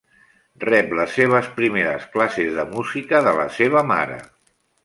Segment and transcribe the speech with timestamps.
[0.63, 4.21] Rep les seves primeres classes de música de la seva mare.